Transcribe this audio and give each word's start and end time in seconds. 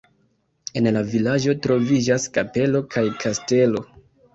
En 0.81 0.87
la 0.95 1.03
vilaĝo 1.11 1.55
troviĝas 1.67 2.29
kapelo 2.41 2.87
kaj 2.97 3.09
kastelo. 3.25 3.91